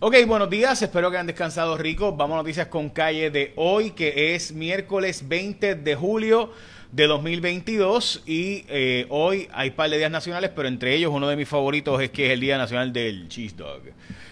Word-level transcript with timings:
Ok, 0.00 0.16
buenos 0.26 0.50
días, 0.50 0.82
espero 0.82 1.08
que 1.08 1.16
hayan 1.16 1.28
descansado 1.28 1.78
ricos. 1.78 2.16
Vamos 2.16 2.34
a 2.34 2.38
noticias 2.38 2.66
con 2.66 2.90
calle 2.90 3.30
de 3.30 3.52
hoy, 3.54 3.92
que 3.92 4.34
es 4.34 4.52
miércoles 4.52 5.28
20 5.28 5.76
de 5.76 5.94
julio 5.94 6.52
de 6.90 7.06
2022 7.06 8.24
y 8.26 8.64
eh, 8.68 9.06
hoy 9.08 9.48
hay 9.52 9.70
par 9.70 9.88
de 9.90 9.98
días 9.98 10.10
nacionales, 10.10 10.50
pero 10.54 10.66
entre 10.66 10.94
ellos 10.94 11.12
uno 11.14 11.28
de 11.28 11.36
mis 11.36 11.48
favoritos 11.48 12.02
es 12.02 12.10
que 12.10 12.26
es 12.26 12.32
el 12.32 12.40
Día 12.40 12.58
Nacional 12.58 12.92
del 12.92 13.28
Cheese 13.28 13.56
Dog. 13.56 13.82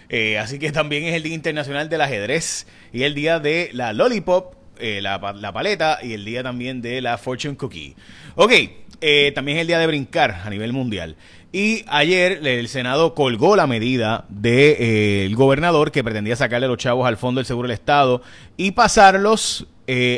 Eh, 0.09 0.37
así 0.37 0.59
que 0.59 0.73
también 0.73 1.05
es 1.05 1.15
el 1.15 1.23
Día 1.23 1.35
Internacional 1.35 1.89
del 1.89 2.01
Ajedrez 2.01 2.67
y 2.93 3.05
el 3.05 3.15
Día 3.15 3.39
de 3.39 3.71
la 3.73 3.93
Lollipop, 3.93 4.55
eh, 4.83 5.01
la, 5.01 5.19
la 5.37 5.53
paleta 5.53 5.99
y 6.03 6.13
el 6.13 6.25
día 6.25 6.43
también 6.43 6.83
de 6.83 7.01
la 7.01 7.17
Fortune 7.17 7.57
Cookie. 7.57 7.95
Ok, 8.35 8.53
eh, 9.01 9.33
también 9.35 9.59
es 9.59 9.63
el 9.63 9.69
día 9.69 9.79
de 9.79 9.87
brincar 9.87 10.43
a 10.45 10.51
nivel 10.51 10.73
mundial. 10.73 11.17
Y 11.53 11.85
ayer 11.87 12.47
el 12.47 12.69
Senado 12.69 13.15
colgó 13.15 13.57
la 13.57 13.67
medida 13.67 14.25
del 14.29 14.43
de, 14.43 15.27
eh, 15.27 15.35
gobernador 15.35 15.93
que 15.93 16.03
pretendía 16.03 16.35
sacarle 16.35 16.67
los 16.67 16.79
chavos 16.79 17.07
al 17.07 17.17
Fondo 17.17 17.39
del 17.39 17.47
Seguro 17.47 17.69
del 17.69 17.75
Estado 17.75 18.23
y 18.57 18.73
pasarlos 18.73 19.67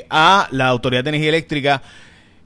a 0.08 0.48
la 0.52 0.68
Autoridad 0.68 1.02
de 1.02 1.10
Energía 1.10 1.30
Eléctrica 1.30 1.82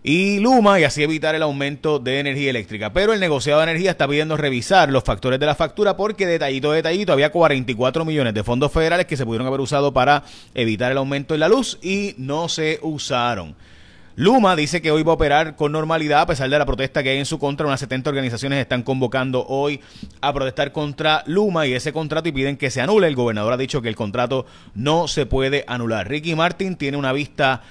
y 0.03 0.39
Luma 0.39 0.79
y 0.79 0.85
así 0.85 1.03
evitar 1.03 1.35
el 1.35 1.43
aumento 1.43 1.99
de 1.99 2.21
energía 2.21 2.51
eléctrica. 2.51 2.93
Pero 2.93 3.13
el 3.13 3.21
negociado 3.21 3.61
de 3.61 3.65
energía 3.65 3.91
está 3.91 4.07
pidiendo 4.07 4.37
revisar 4.37 4.91
los 4.91 5.05
factores 5.05 5.41
de 5.41 5.47
la 5.47 5.55
factura 5.55 5.97
porque 5.97 6.27
detallito 6.27 6.73
detallito 6.73 7.13
había 7.13 7.31
44 7.31 8.05
millones 8.05 8.35
de 8.35 8.45
fondos 8.45 8.73
federales 8.73 9.07
que 9.07 9.17
se 9.17 9.25
pudieron 9.25 9.47
haber 9.47 9.61
usado 9.61 9.93
para 9.93 10.25
evitar 10.55 10.93
el 10.93 10.99
aumento 10.99 11.35
en 11.35 11.41
la 11.41 11.49
luz 11.49 11.79
y 11.83 12.15
no 12.17 12.49
se 12.49 12.79
usaron. 12.83 13.57
Luma 14.15 14.57
dice 14.57 14.83
que 14.83 14.91
hoy 14.91 15.05
va 15.05 15.13
a 15.13 15.15
operar 15.15 15.55
con 15.55 15.71
normalidad 15.71 16.23
a 16.23 16.27
pesar 16.27 16.51
de 16.51 16.59
la 16.59 16.67
protesta 16.67 17.05
que 17.05 17.11
hay 17.11 17.19
en 17.19 17.25
su 17.25 17.39
contra. 17.39 17.69
Unas 17.69 17.79
70 17.79 18.11
organizaciones 18.11 18.59
están 18.59 18.83
convocando 18.83 19.47
hoy 19.47 19.81
a 20.21 20.33
protestar 20.33 20.73
contra 20.73 21.23
Luma 21.27 21.69
y 21.69 21.75
ese 21.75 21.93
contrato 21.93 22.29
y 22.29 22.33
piden 22.33 22.57
que 22.57 22.71
se 22.71 22.81
anule. 22.81 23.07
El 23.07 23.15
gobernador 23.15 23.53
ha 23.53 23.57
dicho 23.57 23.81
que 23.81 23.89
el 23.89 23.95
contrato 23.95 24.45
no 24.75 25.07
se 25.07 25.25
puede 25.25 25.65
anular. 25.69 26.09
Ricky 26.09 26.35
Martin 26.35 26.75
tiene 26.75 26.97
una 26.97 27.13
vista 27.13 27.63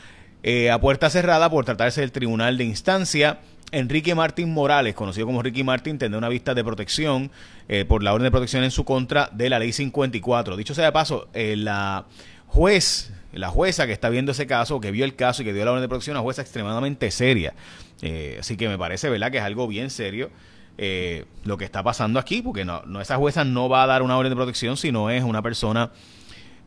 eh, 0.44 0.72
a 0.72 0.80
puerta 0.80 1.10
cerrada 1.10 1.50
por 1.50 1.66
tratarse 1.66 2.02
del 2.02 2.12
tribunal 2.12 2.58
de 2.58 2.64
instancia. 2.64 3.40
Enrique 3.72 4.16
Martín 4.16 4.54
Morales, 4.54 4.96
conocido 4.96 5.26
como 5.26 5.42
Ricky 5.42 5.64
Martin, 5.64 5.98
tendrá 5.98 6.18
una 6.18 6.30
vista 6.30 6.54
de 6.54 6.64
protección 6.64 7.32
eh, 7.68 7.84
por 7.84 8.02
la 8.02 8.14
orden 8.14 8.24
de 8.24 8.32
protección 8.32 8.64
en 8.64 8.72
su 8.72 8.86
contra 8.86 9.30
de 9.34 9.50
la 9.50 9.60
ley 9.60 9.74
54. 9.74 10.56
Dicho 10.56 10.74
sea 10.74 10.86
de 10.86 10.92
paso, 10.94 11.28
eh, 11.34 11.56
la 11.58 12.06
juez 12.48 13.12
la 13.34 13.50
jueza 13.50 13.86
que 13.86 13.94
está 13.94 14.10
viendo 14.10 14.32
ese 14.32 14.48
caso, 14.48 14.80
que 14.80 14.92
vio 14.92 15.06
el 15.06 15.16
caso 15.16 15.42
y 15.42 15.46
que 15.46 15.54
dio 15.54 15.66
la 15.66 15.72
orden 15.72 15.82
de 15.82 15.88
protección, 15.88 16.16
una 16.16 16.24
jueza 16.24 16.42
extremadamente 16.42 17.12
seria. 17.12 17.54
Eh, 18.02 18.38
así 18.40 18.58
que 18.58 18.68
me 18.68 18.78
parece, 18.78 19.10
¿verdad?, 19.10 19.32
que 19.32 19.38
es 19.38 19.44
algo 19.44 19.68
bien 19.68 19.90
serio 19.90 20.30
eh, 20.78 21.26
lo 21.44 21.58
que 21.58 21.66
está 21.66 21.84
pasando 21.84 22.20
aquí, 22.20 22.42
porque 22.42 22.66
no, 22.66 22.84
no, 22.86 23.02
esa 23.02 23.18
jueza 23.18 23.44
no 23.44 23.70
va 23.70 23.84
a 23.84 23.88
dar 23.88 24.02
una 24.02 24.18
orden 24.18 24.32
de 24.32 24.36
protección, 24.36 24.78
sino 24.78 25.10
es 25.10 25.24
una 25.24 25.42
persona 25.42 25.92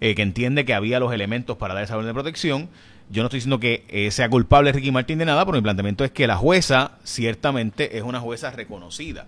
eh, 0.01 0.15
que 0.15 0.23
entiende 0.23 0.65
que 0.65 0.75
había 0.75 1.01
los 1.01 1.13
elementos 1.13 1.57
para 1.57 1.75
dar 1.75 1.85
esa 1.85 1.97
orden 1.97 2.09
de 2.09 2.15
protección. 2.15 2.69
Yo 3.11 3.23
no 3.23 3.27
estoy 3.27 3.39
diciendo 3.39 3.59
que 3.59 3.85
eh, 3.89 4.11
sea 4.11 4.29
culpable 4.29 4.73
Ricky 4.73 4.93
Martín 4.93 5.19
de 5.19 5.25
nada, 5.25 5.45
pero 5.45 5.57
mi 5.57 5.63
planteamiento 5.63 6.05
es 6.05 6.13
que 6.13 6.27
la 6.27 6.37
jueza 6.37 6.93
ciertamente 7.05 7.97
es 7.97 8.03
una 8.03 8.21
jueza 8.21 8.51
reconocida, 8.51 9.27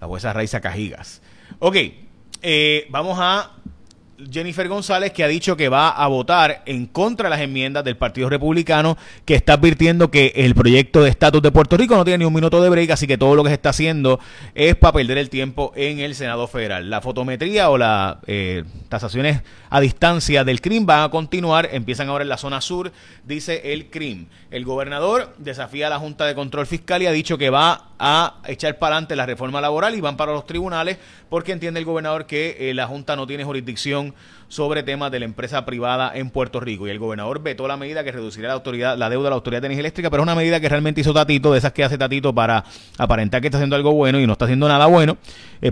la 0.00 0.06
jueza 0.06 0.32
Raiza 0.32 0.60
Cajigas. 0.60 1.22
Ok, 1.60 1.76
eh, 2.42 2.86
vamos 2.90 3.18
a 3.20 3.52
Jennifer 4.30 4.68
González, 4.68 5.12
que 5.12 5.24
ha 5.24 5.28
dicho 5.28 5.56
que 5.56 5.68
va 5.68 5.90
a 5.90 6.06
votar 6.06 6.62
en 6.66 6.86
contra 6.86 7.28
de 7.28 7.30
las 7.30 7.40
enmiendas 7.40 7.84
del 7.84 7.96
Partido 7.96 8.28
Republicano, 8.28 8.96
que 9.24 9.34
está 9.34 9.54
advirtiendo 9.54 10.10
que 10.10 10.32
el 10.36 10.54
proyecto 10.54 11.02
de 11.02 11.10
estatus 11.10 11.42
de 11.42 11.50
Puerto 11.50 11.76
Rico 11.76 11.96
no 11.96 12.04
tiene 12.04 12.18
ni 12.18 12.24
un 12.24 12.34
minuto 12.34 12.62
de 12.62 12.68
break, 12.68 12.90
así 12.90 13.06
que 13.06 13.18
todo 13.18 13.34
lo 13.34 13.42
que 13.42 13.50
se 13.50 13.54
está 13.54 13.70
haciendo 13.70 14.20
es 14.54 14.76
para 14.76 14.92
perder 14.92 15.18
el 15.18 15.30
tiempo 15.30 15.72
en 15.76 16.00
el 16.00 16.14
Senado 16.14 16.46
Federal. 16.46 16.90
La 16.90 17.00
fotometría 17.00 17.70
o 17.70 17.78
las 17.78 18.16
eh, 18.26 18.64
tasaciones 18.88 19.42
a 19.70 19.80
distancia 19.80 20.44
del 20.44 20.60
CRIM 20.60 20.84
van 20.84 21.04
a 21.04 21.10
continuar, 21.10 21.68
empiezan 21.72 22.08
ahora 22.08 22.22
en 22.22 22.28
la 22.28 22.36
zona 22.36 22.60
sur, 22.60 22.92
dice 23.24 23.72
el 23.72 23.90
CRIM. 23.90 24.26
El 24.50 24.64
gobernador 24.64 25.34
desafía 25.38 25.86
a 25.86 25.90
la 25.90 25.98
Junta 25.98 26.26
de 26.26 26.34
Control 26.34 26.66
Fiscal 26.66 27.02
y 27.02 27.06
ha 27.06 27.12
dicho 27.12 27.38
que 27.38 27.48
va 27.48 27.92
a 27.98 28.40
echar 28.46 28.78
para 28.78 28.96
adelante 28.96 29.16
la 29.16 29.26
reforma 29.26 29.60
laboral 29.60 29.94
y 29.94 30.00
van 30.00 30.16
para 30.16 30.32
los 30.32 30.44
tribunales 30.44 30.98
porque 31.28 31.52
entiende 31.52 31.80
el 31.80 31.86
gobernador 31.86 32.26
que 32.26 32.56
eh, 32.58 32.74
la 32.74 32.86
Junta 32.86 33.16
no 33.16 33.26
tiene 33.26 33.44
jurisdicción 33.44 34.11
sobre 34.48 34.82
temas 34.82 35.10
de 35.10 35.18
la 35.18 35.24
empresa 35.24 35.64
privada 35.64 36.12
en 36.14 36.28
Puerto 36.28 36.60
Rico. 36.60 36.86
Y 36.86 36.90
el 36.90 36.98
gobernador 36.98 37.42
vetó 37.42 37.66
la 37.66 37.78
medida 37.78 38.04
que 38.04 38.12
reduciría 38.12 38.48
la 38.48 38.54
autoridad, 38.54 38.98
la 38.98 39.08
deuda 39.08 39.24
de 39.24 39.30
la 39.30 39.36
Autoridad 39.36 39.62
de 39.62 39.66
Energía 39.68 39.80
Eléctrica, 39.80 40.10
pero 40.10 40.22
es 40.22 40.24
una 40.24 40.34
medida 40.34 40.60
que 40.60 40.68
realmente 40.68 41.00
hizo 41.00 41.14
Tatito, 41.14 41.52
de 41.52 41.58
esas 41.58 41.72
que 41.72 41.82
hace 41.84 41.96
Tatito 41.96 42.34
para 42.34 42.64
aparentar 42.98 43.40
que 43.40 43.46
está 43.46 43.56
haciendo 43.56 43.76
algo 43.76 43.94
bueno 43.94 44.20
y 44.20 44.26
no 44.26 44.32
está 44.32 44.44
haciendo 44.44 44.68
nada 44.68 44.86
bueno, 44.86 45.16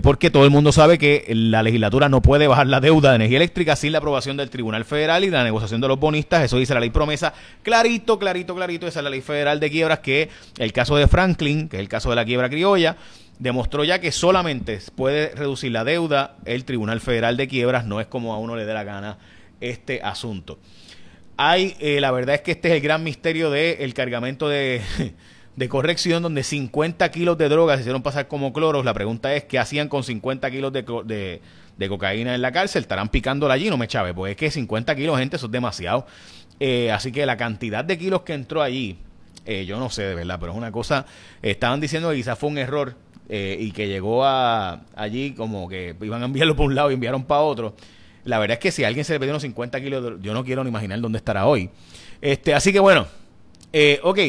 porque 0.01 0.31
todo 0.31 0.45
el 0.45 0.49
mundo 0.49 0.71
sabe 0.71 0.97
que 0.97 1.25
la 1.29 1.61
legislatura 1.61 2.09
no 2.09 2.23
puede 2.23 2.47
bajar 2.47 2.65
la 2.65 2.79
deuda 2.79 3.11
de 3.11 3.17
energía 3.17 3.37
eléctrica 3.37 3.75
sin 3.75 3.91
la 3.91 3.99
aprobación 3.99 4.35
del 4.35 4.49
Tribunal 4.49 4.83
Federal 4.83 5.23
y 5.23 5.29
la 5.29 5.43
negociación 5.43 5.79
de 5.79 5.87
los 5.87 5.99
bonistas. 5.99 6.43
Eso 6.43 6.57
dice 6.57 6.73
la 6.73 6.79
ley 6.79 6.89
promesa. 6.89 7.33
Clarito, 7.61 8.17
clarito, 8.17 8.55
clarito. 8.55 8.87
Esa 8.87 9.01
es 9.01 9.03
la 9.03 9.09
ley 9.11 9.21
federal 9.21 9.59
de 9.59 9.69
quiebras 9.69 9.99
que 9.99 10.29
el 10.57 10.73
caso 10.73 10.95
de 10.95 11.07
Franklin, 11.07 11.69
que 11.69 11.77
es 11.77 11.81
el 11.81 11.89
caso 11.89 12.09
de 12.09 12.15
la 12.15 12.25
quiebra 12.25 12.49
criolla, 12.49 12.97
demostró 13.41 13.83
ya 13.83 13.99
que 13.99 14.11
solamente 14.11 14.79
puede 14.95 15.29
reducir 15.33 15.71
la 15.71 15.83
deuda 15.83 16.37
el 16.45 16.63
Tribunal 16.63 17.01
Federal 17.01 17.37
de 17.37 17.47
Quiebras, 17.47 17.85
no 17.85 17.99
es 17.99 18.05
como 18.05 18.35
a 18.35 18.37
uno 18.37 18.55
le 18.55 18.65
dé 18.65 18.73
la 18.73 18.83
gana 18.83 19.17
este 19.61 19.99
asunto. 20.03 20.59
Hay, 21.37 21.75
eh, 21.79 21.99
la 22.01 22.11
verdad 22.11 22.35
es 22.35 22.41
que 22.41 22.51
este 22.51 22.67
es 22.67 22.75
el 22.75 22.81
gran 22.81 23.03
misterio 23.03 23.49
del 23.49 23.95
cargamento 23.95 24.47
de, 24.47 24.81
de, 25.55 25.69
corrección, 25.69 26.21
donde 26.21 26.43
50 26.43 27.09
kilos 27.09 27.35
de 27.39 27.49
drogas 27.49 27.77
se 27.77 27.81
hicieron 27.81 28.03
pasar 28.03 28.27
como 28.27 28.53
cloros. 28.53 28.85
La 28.85 28.93
pregunta 28.93 29.33
es, 29.33 29.45
¿qué 29.45 29.57
hacían 29.57 29.89
con 29.89 30.03
50 30.03 30.51
kilos 30.51 30.71
de, 30.71 30.83
de, 31.05 31.41
de 31.77 31.89
cocaína 31.89 32.35
en 32.35 32.43
la 32.43 32.51
cárcel? 32.51 32.83
¿Estarán 32.83 33.09
picándola 33.09 33.55
allí? 33.55 33.71
No 33.71 33.77
me 33.77 33.87
chave, 33.87 34.13
pues 34.13 34.31
es 34.31 34.37
que 34.37 34.51
50 34.51 34.95
kilos, 34.95 35.17
gente, 35.17 35.37
eso 35.37 35.47
es 35.47 35.51
demasiado. 35.51 36.05
Eh, 36.59 36.91
así 36.91 37.11
que 37.11 37.25
la 37.25 37.37
cantidad 37.37 37.83
de 37.83 37.97
kilos 37.97 38.21
que 38.21 38.33
entró 38.33 38.61
allí, 38.61 38.99
eh, 39.47 39.65
yo 39.65 39.79
no 39.79 39.89
sé 39.89 40.03
de 40.03 40.13
verdad, 40.13 40.37
pero 40.39 40.51
es 40.51 40.57
una 40.59 40.71
cosa, 40.71 41.07
estaban 41.41 41.81
diciendo 41.81 42.11
que 42.11 42.17
quizás 42.17 42.37
fue 42.37 42.51
un 42.51 42.59
error 42.59 42.95
eh, 43.33 43.55
y 43.57 43.71
que 43.71 43.87
llegó 43.87 44.25
a 44.25 44.81
allí 44.93 45.31
como 45.31 45.69
que 45.69 45.95
iban 46.01 46.21
a 46.21 46.25
enviarlo 46.25 46.53
por 46.53 46.65
un 46.65 46.75
lado 46.75 46.91
y 46.91 46.95
enviaron 46.95 47.23
para 47.23 47.39
otro. 47.39 47.73
La 48.25 48.39
verdad 48.39 48.55
es 48.55 48.59
que 48.59 48.71
si 48.73 48.83
a 48.83 48.87
alguien 48.87 49.05
se 49.05 49.13
le 49.13 49.21
pidió 49.21 49.31
unos 49.31 49.43
50 49.43 49.79
kilos, 49.79 50.15
yo 50.21 50.33
no 50.33 50.43
quiero 50.43 50.65
ni 50.65 50.69
imaginar 50.69 50.99
dónde 50.99 51.17
estará 51.17 51.47
hoy. 51.47 51.69
Este, 52.19 52.53
así 52.53 52.73
que 52.73 52.81
bueno, 52.81 53.07
eh, 53.71 54.01
ok, 54.03 54.19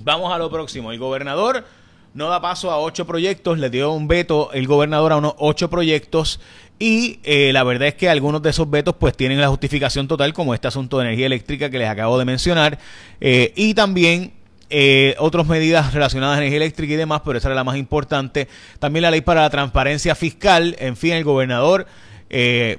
vamos 0.00 0.32
a 0.34 0.38
lo 0.38 0.50
próximo. 0.50 0.90
El 0.90 0.98
gobernador 0.98 1.64
no 2.14 2.28
da 2.28 2.40
paso 2.40 2.72
a 2.72 2.80
ocho 2.80 3.06
proyectos, 3.06 3.60
le 3.60 3.70
dio 3.70 3.92
un 3.92 4.08
veto 4.08 4.50
el 4.52 4.66
gobernador 4.66 5.12
a 5.12 5.18
unos 5.18 5.34
ocho 5.38 5.70
proyectos 5.70 6.40
y 6.80 7.20
eh, 7.22 7.52
la 7.52 7.62
verdad 7.62 7.86
es 7.86 7.94
que 7.94 8.08
algunos 8.08 8.42
de 8.42 8.50
esos 8.50 8.68
vetos 8.68 8.96
pues 8.98 9.16
tienen 9.16 9.40
la 9.40 9.46
justificación 9.46 10.08
total 10.08 10.32
como 10.32 10.52
este 10.52 10.66
asunto 10.66 10.98
de 10.98 11.04
energía 11.04 11.26
eléctrica 11.26 11.70
que 11.70 11.78
les 11.78 11.88
acabo 11.88 12.18
de 12.18 12.24
mencionar 12.24 12.80
y 13.20 13.72
también 13.74 14.32
eh, 14.70 15.14
otras 15.18 15.46
medidas 15.46 15.94
relacionadas 15.94 16.36
a 16.36 16.38
energía 16.38 16.58
eléctrica 16.58 16.92
y 16.92 16.96
demás, 16.96 17.22
pero 17.24 17.38
esa 17.38 17.48
era 17.48 17.54
la 17.54 17.64
más 17.64 17.76
importante. 17.76 18.48
También 18.78 19.02
la 19.02 19.10
ley 19.10 19.22
para 19.22 19.42
la 19.42 19.50
transparencia 19.50 20.14
fiscal. 20.14 20.76
En 20.78 20.96
fin, 20.96 21.14
el 21.14 21.24
gobernador 21.24 21.86
eh, 22.28 22.78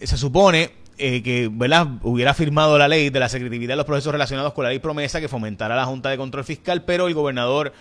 se 0.00 0.16
supone 0.16 0.72
eh, 0.98 1.22
que 1.22 1.48
¿verdad? 1.52 1.86
hubiera 2.02 2.34
firmado 2.34 2.76
la 2.76 2.88
ley 2.88 3.10
de 3.10 3.20
la 3.20 3.28
secretividad 3.28 3.74
de 3.74 3.76
los 3.76 3.86
procesos 3.86 4.12
relacionados 4.12 4.52
con 4.52 4.64
la 4.64 4.70
ley 4.70 4.80
promesa 4.80 5.20
que 5.20 5.28
fomentará 5.28 5.76
la 5.76 5.84
Junta 5.84 6.10
de 6.10 6.16
Control 6.16 6.44
Fiscal, 6.44 6.82
pero 6.82 7.06
el 7.06 7.14
gobernador 7.14 7.72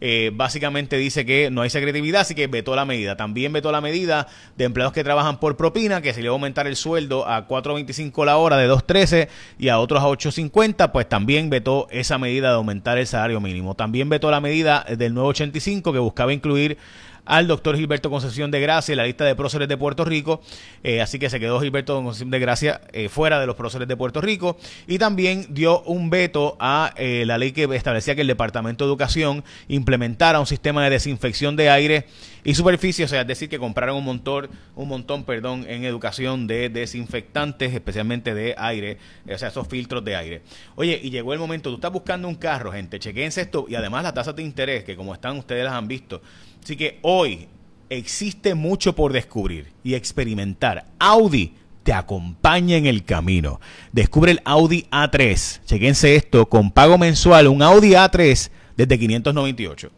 eh, 0.00 0.30
básicamente 0.34 0.96
dice 0.96 1.26
que 1.26 1.50
no 1.50 1.62
hay 1.62 1.70
secretividad, 1.70 2.22
así 2.22 2.34
que 2.34 2.46
vetó 2.46 2.74
la 2.74 2.84
medida. 2.84 3.16
También 3.16 3.52
vetó 3.52 3.70
la 3.72 3.80
medida 3.80 4.26
de 4.56 4.64
empleados 4.64 4.92
que 4.92 5.04
trabajan 5.04 5.38
por 5.38 5.56
propina, 5.56 6.00
que 6.00 6.14
se 6.14 6.22
le 6.22 6.28
va 6.28 6.34
a 6.34 6.36
aumentar 6.36 6.66
el 6.66 6.76
sueldo 6.76 7.26
a 7.28 7.46
4.25 7.46 8.24
la 8.24 8.36
hora 8.36 8.56
de 8.56 8.68
2.13 8.68 9.28
y 9.58 9.68
a 9.68 9.78
otros 9.78 10.02
a 10.02 10.06
8.50, 10.06 10.92
pues 10.92 11.08
también 11.08 11.50
vetó 11.50 11.86
esa 11.90 12.18
medida 12.18 12.48
de 12.48 12.54
aumentar 12.54 12.98
el 12.98 13.06
salario 13.06 13.40
mínimo. 13.40 13.74
También 13.74 14.08
vetó 14.08 14.30
la 14.30 14.40
medida 14.40 14.84
del 14.84 15.14
nuevo 15.14 15.28
85 15.28 15.92
que 15.92 15.98
buscaba 15.98 16.32
incluir 16.32 16.78
al 17.24 17.46
doctor 17.46 17.76
Gilberto 17.76 18.10
Concepción 18.10 18.50
de 18.50 18.60
Gracia 18.60 18.92
en 18.92 18.98
la 18.98 19.04
lista 19.04 19.24
de 19.24 19.34
próceres 19.34 19.68
de 19.68 19.76
Puerto 19.76 20.04
Rico. 20.04 20.40
Eh, 20.82 21.00
así 21.00 21.18
que 21.18 21.30
se 21.30 21.40
quedó 21.40 21.60
Gilberto 21.60 21.94
Concepción 22.02 22.30
de 22.30 22.38
Gracia 22.38 22.80
eh, 22.92 23.08
fuera 23.08 23.40
de 23.40 23.46
los 23.46 23.56
próceres 23.56 23.88
de 23.88 23.96
Puerto 23.96 24.20
Rico. 24.20 24.56
Y 24.86 24.98
también 24.98 25.46
dio 25.50 25.82
un 25.82 26.10
veto 26.10 26.56
a 26.60 26.92
eh, 26.96 27.24
la 27.26 27.38
ley 27.38 27.52
que 27.52 27.64
establecía 27.74 28.14
que 28.14 28.22
el 28.22 28.26
Departamento 28.26 28.84
de 28.84 28.88
Educación 28.88 29.44
implementara 29.68 30.40
un 30.40 30.46
sistema 30.46 30.84
de 30.84 30.90
desinfección 30.90 31.56
de 31.56 31.70
aire 31.70 32.06
y 32.42 32.54
superficie, 32.54 33.04
o 33.04 33.08
sea, 33.08 33.20
es 33.20 33.26
decir, 33.26 33.48
que 33.48 33.58
compraron 33.58 33.96
un 33.96 34.04
montón, 34.04 34.48
un 34.74 34.88
montón, 34.88 35.24
perdón, 35.24 35.66
en 35.68 35.84
educación 35.84 36.46
de 36.46 36.70
desinfectantes, 36.70 37.74
especialmente 37.74 38.34
de 38.34 38.54
aire, 38.56 38.98
o 39.30 39.36
sea, 39.36 39.48
esos 39.48 39.68
filtros 39.68 40.04
de 40.04 40.16
aire. 40.16 40.42
Oye, 40.76 40.98
y 41.02 41.10
llegó 41.10 41.34
el 41.34 41.38
momento, 41.38 41.68
tú 41.68 41.76
estás 41.76 41.92
buscando 41.92 42.28
un 42.28 42.36
carro, 42.36 42.72
gente, 42.72 42.98
chequense 42.98 43.42
esto, 43.42 43.66
y 43.68 43.74
además 43.74 44.04
las 44.04 44.14
tasas 44.14 44.34
de 44.34 44.42
interés, 44.42 44.84
que 44.84 44.96
como 44.96 45.12
están, 45.12 45.36
ustedes 45.36 45.64
las 45.64 45.74
han 45.74 45.86
visto, 45.86 46.22
Así 46.62 46.76
que 46.76 46.98
hoy 47.10 47.48
existe 47.88 48.54
mucho 48.54 48.94
por 48.94 49.12
descubrir 49.12 49.72
y 49.82 49.94
experimentar. 49.94 50.86
Audi 51.00 51.54
te 51.82 51.92
acompaña 51.92 52.76
en 52.76 52.86
el 52.86 53.04
camino. 53.04 53.60
Descubre 53.92 54.30
el 54.32 54.40
Audi 54.44 54.86
A3. 54.92 55.64
Chequense 55.64 56.14
esto 56.14 56.48
con 56.48 56.70
pago 56.70 56.98
mensual, 56.98 57.48
un 57.48 57.62
Audi 57.62 57.90
A3 57.90 58.50
desde 58.76 58.98
598. 58.98 59.90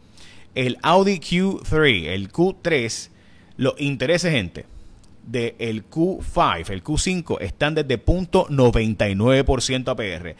El 0.54 0.78
Audi 0.82 1.18
Q3, 1.18 2.06
el 2.06 2.32
Q3, 2.32 3.10
los 3.56 3.74
intereses, 3.78 4.32
gente. 4.32 4.64
del 5.26 5.88
Q5, 5.88 6.70
el 6.70 6.82
Q5 6.82 7.40
están 7.42 7.74
desde 7.74 8.04
0.99% 8.04 9.88
APR 9.88 10.34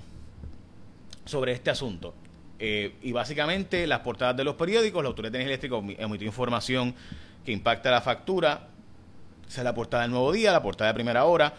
sobre 1.24 1.52
este 1.52 1.70
asunto. 1.70 2.12
Eh, 2.58 2.94
y 3.02 3.12
básicamente 3.12 3.86
las 3.86 4.00
portadas 4.00 4.36
de 4.36 4.44
los 4.44 4.54
periódicos, 4.54 5.02
la 5.02 5.08
Autoridad 5.08 5.32
de 5.32 5.38
Energía 5.42 5.56
Eléctrica 5.56 6.02
emitió 6.02 6.26
información 6.26 6.94
que 7.44 7.52
impacta 7.52 7.90
la 7.90 8.00
factura. 8.00 8.68
Esa 9.48 9.60
es 9.60 9.64
la 9.64 9.74
portada 9.74 10.02
del 10.02 10.12
Nuevo 10.12 10.32
Día, 10.32 10.52
la 10.52 10.62
portada 10.62 10.88
de 10.88 10.94
Primera 10.94 11.24
Hora. 11.24 11.54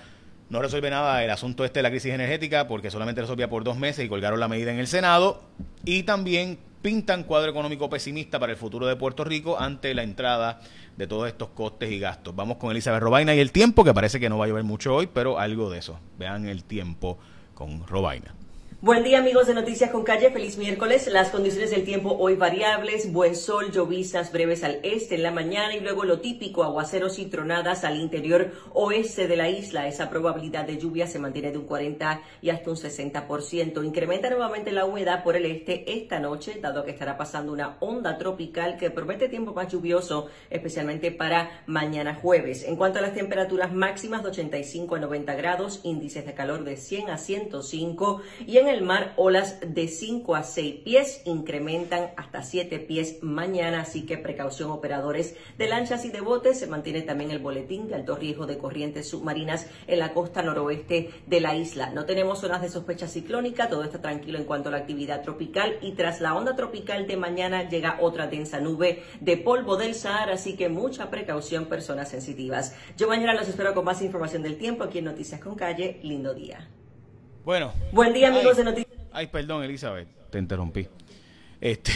No 0.49 0.61
resuelve 0.61 0.89
nada 0.89 1.23
el 1.23 1.29
asunto 1.29 1.65
este 1.65 1.79
de 1.79 1.83
la 1.83 1.89
crisis 1.89 2.13
energética 2.13 2.67
porque 2.67 2.89
solamente 2.89 3.21
resolvía 3.21 3.49
por 3.49 3.63
dos 3.63 3.77
meses 3.77 4.05
y 4.05 4.09
colgaron 4.09 4.39
la 4.39 4.47
medida 4.47 4.71
en 4.71 4.79
el 4.79 4.87
Senado. 4.87 5.43
Y 5.85 6.03
también 6.03 6.57
pintan 6.81 7.23
cuadro 7.23 7.51
económico 7.51 7.89
pesimista 7.89 8.39
para 8.39 8.53
el 8.53 8.57
futuro 8.57 8.87
de 8.87 8.95
Puerto 8.95 9.23
Rico 9.23 9.59
ante 9.59 9.93
la 9.93 10.03
entrada 10.03 10.61
de 10.95 11.05
todos 11.05 11.27
estos 11.27 11.49
costes 11.49 11.91
y 11.91 11.99
gastos. 11.99 12.35
Vamos 12.35 12.57
con 12.57 12.71
Elizabeth 12.71 13.01
Robaina 13.01 13.35
y 13.35 13.39
el 13.39 13.51
tiempo, 13.51 13.83
que 13.83 13.93
parece 13.93 14.19
que 14.19 14.29
no 14.29 14.37
va 14.37 14.45
a 14.45 14.47
llover 14.47 14.63
mucho 14.63 14.95
hoy, 14.95 15.07
pero 15.07 15.37
algo 15.37 15.69
de 15.69 15.79
eso. 15.79 15.99
Vean 16.17 16.47
el 16.47 16.63
tiempo 16.63 17.17
con 17.53 17.85
Robaina. 17.85 18.33
Buen 18.79 19.03
día 19.03 19.17
amigos 19.17 19.47
de 19.47 19.55
Noticias 19.55 19.89
con 19.89 20.03
Calle, 20.03 20.29
feliz 20.29 20.55
miércoles. 20.59 21.07
Las 21.07 21.31
condiciones 21.31 21.71
del 21.71 21.83
tiempo 21.83 22.15
hoy 22.19 22.35
variables, 22.35 23.11
buen 23.11 23.35
sol, 23.35 23.71
lloviznas 23.71 24.31
breves 24.31 24.63
al 24.63 24.79
este 24.83 25.15
en 25.15 25.23
la 25.23 25.31
mañana 25.31 25.75
y 25.75 25.79
luego 25.79 26.03
lo 26.03 26.19
típico, 26.19 26.63
aguaceros 26.63 27.17
y 27.17 27.25
tronadas 27.25 27.83
al 27.83 27.97
interior 27.97 28.51
oeste 28.73 29.27
de 29.27 29.35
la 29.35 29.49
isla. 29.49 29.87
Esa 29.87 30.11
probabilidad 30.11 30.65
de 30.65 30.77
lluvia 30.77 31.07
se 31.07 31.17
mantiene 31.17 31.51
de 31.51 31.57
un 31.57 31.65
40 31.65 32.21
y 32.39 32.51
hasta 32.51 32.69
un 32.69 32.75
60%. 32.75 33.83
Incrementa 33.83 34.29
nuevamente 34.29 34.71
la 34.71 34.85
humedad 34.85 35.23
por 35.23 35.35
el 35.35 35.47
este 35.47 35.91
esta 35.91 36.19
noche, 36.19 36.59
dado 36.61 36.85
que 36.85 36.91
estará 36.91 37.17
pasando 37.17 37.53
una 37.53 37.77
onda 37.79 38.19
tropical 38.19 38.77
que 38.77 38.91
promete 38.91 39.27
tiempo 39.27 39.55
más 39.55 39.71
lluvioso, 39.71 40.27
especialmente 40.51 41.11
para 41.11 41.63
mañana 41.65 42.13
jueves. 42.13 42.63
En 42.63 42.75
cuanto 42.75 42.99
a 42.99 43.01
las 43.01 43.15
temperaturas 43.15 43.73
máximas 43.73 44.21
de 44.21 44.29
85 44.29 44.93
a 44.93 44.99
90 44.99 45.33
grados, 45.33 45.79
índices 45.81 46.27
de 46.27 46.35
calor 46.35 46.63
de 46.63 46.77
100 46.77 47.09
a 47.09 47.17
105 47.17 48.21
y 48.45 48.57
en 48.57 48.66
en 48.67 48.75
el 48.75 48.81
mar, 48.81 49.13
olas 49.15 49.59
de 49.65 49.87
5 49.87 50.35
a 50.35 50.43
6 50.43 50.75
pies 50.83 51.21
incrementan 51.25 52.11
hasta 52.17 52.43
7 52.43 52.79
pies 52.79 53.19
mañana, 53.21 53.81
así 53.81 54.05
que 54.05 54.17
precaución 54.17 54.71
operadores 54.71 55.35
de 55.57 55.67
lanchas 55.67 56.03
y 56.05 56.09
de 56.09 56.21
botes. 56.21 56.59
Se 56.59 56.67
mantiene 56.67 57.01
también 57.01 57.31
el 57.31 57.39
boletín 57.39 57.87
de 57.87 57.95
alto 57.95 58.15
riesgo 58.15 58.45
de 58.45 58.57
corrientes 58.57 59.09
submarinas 59.09 59.67
en 59.87 59.99
la 59.99 60.13
costa 60.13 60.41
noroeste 60.41 61.11
de 61.25 61.39
la 61.39 61.55
isla. 61.55 61.91
No 61.91 62.05
tenemos 62.05 62.39
zonas 62.39 62.61
de 62.61 62.69
sospecha 62.69 63.07
ciclónica, 63.07 63.69
todo 63.69 63.83
está 63.83 64.01
tranquilo 64.01 64.37
en 64.37 64.45
cuanto 64.45 64.69
a 64.69 64.71
la 64.73 64.79
actividad 64.79 65.21
tropical 65.21 65.77
y 65.81 65.93
tras 65.93 66.19
la 66.19 66.35
onda 66.35 66.55
tropical 66.55 67.07
de 67.07 67.17
mañana 67.17 67.69
llega 67.69 67.97
otra 68.01 68.27
densa 68.27 68.59
nube 68.59 69.03
de 69.21 69.37
polvo 69.37 69.77
del 69.77 69.95
Sahara, 69.95 70.33
así 70.33 70.55
que 70.55 70.67
mucha 70.67 71.09
precaución 71.09 71.67
personas 71.67 72.09
sensitivas. 72.09 72.75
Yo 72.97 73.07
mañana 73.07 73.33
los 73.33 73.47
espero 73.47 73.73
con 73.73 73.85
más 73.85 74.01
información 74.01 74.43
del 74.43 74.57
tiempo 74.57 74.83
aquí 74.83 74.99
en 74.99 75.05
Noticias 75.05 75.39
con 75.39 75.55
Calle. 75.55 75.99
Lindo 76.03 76.33
día. 76.33 76.67
Bueno. 77.47 77.71
Buen 77.93 78.11
día, 78.11 78.27
amigos 78.27 78.57
de 78.57 78.65
Noticias. 78.65 78.99
Ay, 79.13 79.27
perdón, 79.27 79.63
Elizabeth, 79.63 80.09
te 80.29 80.37
interrumpí. 80.37 80.85
Este, 81.61 81.93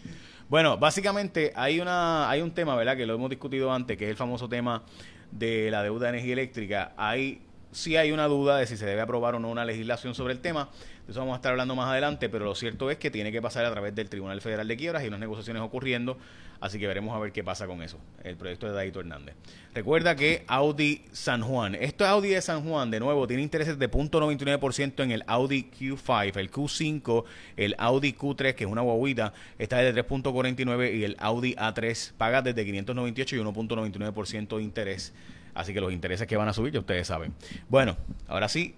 bueno, 0.48 0.78
básicamente 0.78 1.52
hay 1.54 1.78
una 1.78 2.30
hay 2.30 2.40
un 2.40 2.52
tema, 2.52 2.74
¿verdad? 2.74 2.96
Que 2.96 3.04
lo 3.04 3.12
hemos 3.14 3.28
discutido 3.28 3.70
antes, 3.70 3.98
que 3.98 4.04
es 4.04 4.10
el 4.10 4.16
famoso 4.16 4.48
tema 4.48 4.82
de 5.30 5.70
la 5.70 5.82
deuda 5.82 6.04
de 6.04 6.08
energía 6.08 6.32
eléctrica. 6.32 6.94
Hay 6.96 7.42
sí 7.74 7.96
hay 7.96 8.12
una 8.12 8.26
duda 8.26 8.56
de 8.56 8.66
si 8.66 8.76
se 8.76 8.86
debe 8.86 9.00
aprobar 9.00 9.34
o 9.34 9.40
no 9.40 9.50
una 9.50 9.64
legislación 9.64 10.14
sobre 10.14 10.32
el 10.32 10.40
tema. 10.40 10.70
De 11.06 11.12
eso 11.12 11.20
vamos 11.20 11.34
a 11.34 11.36
estar 11.36 11.50
hablando 11.50 11.74
más 11.74 11.90
adelante, 11.90 12.28
pero 12.28 12.44
lo 12.44 12.54
cierto 12.54 12.90
es 12.90 12.96
que 12.96 13.10
tiene 13.10 13.30
que 13.30 13.42
pasar 13.42 13.64
a 13.66 13.70
través 13.70 13.94
del 13.94 14.08
Tribunal 14.08 14.40
Federal 14.40 14.66
de 14.66 14.76
Quiebras 14.76 15.04
y 15.04 15.08
unas 15.08 15.20
negociaciones 15.20 15.62
ocurriendo, 15.62 16.16
así 16.60 16.78
que 16.78 16.86
veremos 16.86 17.14
a 17.14 17.18
ver 17.18 17.32
qué 17.32 17.44
pasa 17.44 17.66
con 17.66 17.82
eso, 17.82 17.98
el 18.22 18.36
proyecto 18.36 18.66
de 18.66 18.72
Daito 18.72 19.00
Hernández. 19.00 19.34
Recuerda 19.74 20.14
que 20.16 20.44
Audi 20.46 21.04
San 21.12 21.42
Juan, 21.42 21.74
esto 21.74 22.04
es 22.04 22.10
Audi 22.10 22.28
de 22.30 22.40
San 22.40 22.64
Juan, 22.64 22.90
de 22.90 23.00
nuevo, 23.00 23.26
tiene 23.26 23.42
intereses 23.42 23.78
de 23.78 23.90
0.99% 23.90 25.02
en 25.02 25.10
el 25.10 25.24
Audi 25.26 25.68
Q5, 25.78 26.36
el 26.36 26.50
Q5, 26.50 27.24
el 27.56 27.74
Audi 27.76 28.14
Q3, 28.14 28.54
que 28.54 28.64
es 28.64 28.70
una 28.70 28.82
guaguita, 28.82 29.34
está 29.58 29.78
desde 29.78 30.06
3.49 30.06 30.96
y 30.96 31.04
el 31.04 31.16
Audi 31.18 31.54
A3 31.56 32.12
paga 32.16 32.40
desde 32.40 32.64
598 32.64 33.36
y 33.36 33.38
1.99% 33.40 34.56
de 34.56 34.62
interés. 34.62 35.12
Así 35.54 35.72
que 35.72 35.80
los 35.80 35.92
intereses 35.92 36.26
que 36.26 36.36
van 36.36 36.48
a 36.48 36.52
subir 36.52 36.72
ya 36.72 36.80
ustedes 36.80 37.06
saben. 37.06 37.32
Bueno, 37.68 37.96
ahora 38.26 38.48
sí, 38.48 38.74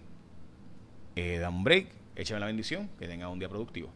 eh, 1.16 1.44
un 1.46 1.64
break, 1.64 1.88
échame 2.16 2.40
la 2.40 2.46
bendición, 2.46 2.90
que 2.98 3.08
tengan 3.08 3.30
un 3.30 3.38
día 3.38 3.48
productivo. 3.48 3.90